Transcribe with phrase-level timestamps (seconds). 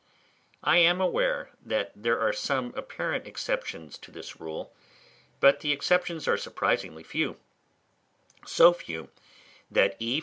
[0.63, 4.73] I am aware that there are some apparent exceptions to this rule,
[5.39, 7.37] but the exceptions are surprisingly few,
[8.43, 9.11] so few
[9.69, 10.19] that E.